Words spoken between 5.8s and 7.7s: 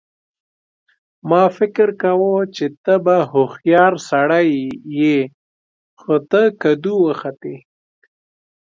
خو ته کدو وختې